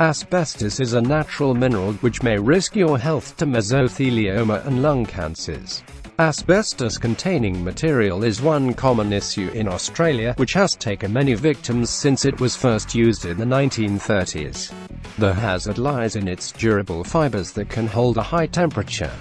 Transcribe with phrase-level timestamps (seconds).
[0.00, 5.82] Asbestos is a natural mineral which may risk your health to mesothelioma and lung cancers.
[6.18, 12.40] Asbestos-containing material is one common issue in Australia, which has taken many victims since it
[12.40, 14.72] was first used in the 1930s.
[15.18, 19.12] The hazard lies in its durable fibers that can hold a high temperature,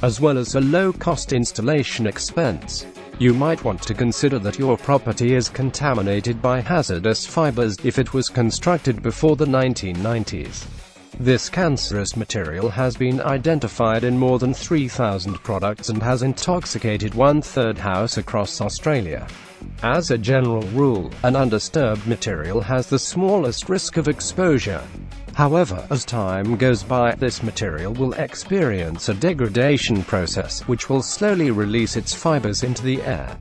[0.00, 2.86] as well as a low-cost installation expense.
[3.20, 8.12] You might want to consider that your property is contaminated by hazardous fibers if it
[8.12, 10.66] was constructed before the 1990s.
[11.20, 17.78] This cancerous material has been identified in more than 3,000 products and has intoxicated one-third
[17.78, 19.28] house across Australia.
[19.84, 24.82] As a general rule, an undisturbed material has the smallest risk of exposure.
[25.34, 31.50] However, as time goes by, this material will experience a degradation process, which will slowly
[31.50, 33.36] release its fibers into the air.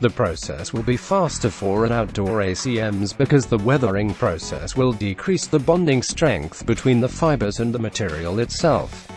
[0.00, 5.46] The process will be faster for an outdoor ACMs because the weathering process will decrease
[5.46, 9.08] the bonding strength between the fibers and the material itself.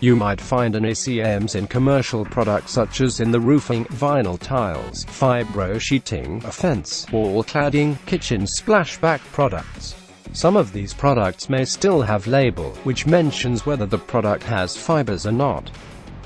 [0.00, 5.06] You might find an ACMs in commercial products such as in the roofing, vinyl tiles,
[5.06, 9.94] fibro sheeting, a fence, wall cladding, kitchen splashback products.
[10.32, 15.26] Some of these products may still have label, which mentions whether the product has fibers
[15.26, 15.70] or not.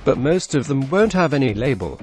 [0.04, 1.98] But most of them won't have any label.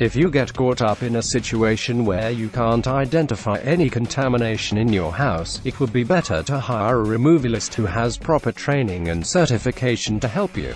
[0.00, 4.92] If you get caught up in a situation where you can't identify any contamination in
[4.92, 9.24] your house, it would be better to hire a removalist who has proper training and
[9.24, 10.74] certification to help you.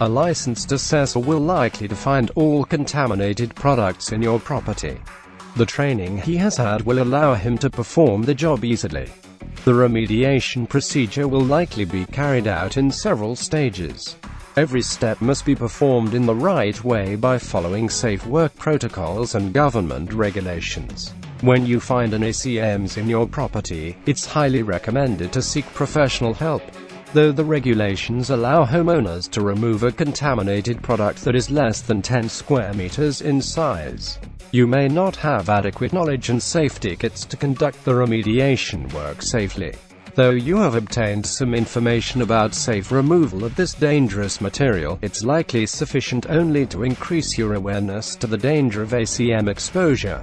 [0.00, 5.00] A licensed assessor will likely to find all contaminated products in your property.
[5.56, 9.10] The training he has had will allow him to perform the job easily.
[9.64, 14.16] The remediation procedure will likely be carried out in several stages.
[14.56, 19.52] Every step must be performed in the right way by following safe work protocols and
[19.52, 21.14] government regulations.
[21.42, 26.62] When you find an ACMs in your property, it's highly recommended to seek professional help.
[27.12, 32.28] Though the regulations allow homeowners to remove a contaminated product that is less than 10
[32.28, 34.18] square meters in size,
[34.52, 39.74] you may not have adequate knowledge and safety kits to conduct the remediation work safely.
[40.14, 45.64] Though you have obtained some information about safe removal of this dangerous material, it's likely
[45.64, 50.20] sufficient only to increase your awareness to the danger of ACM exposure.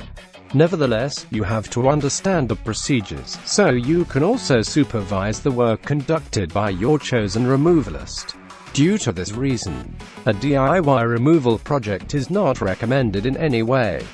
[0.53, 6.53] Nevertheless, you have to understand the procedures, so you can also supervise the work conducted
[6.53, 8.35] by your chosen removalist.
[8.73, 14.05] Due to this reason, a DIY removal project is not recommended in any way.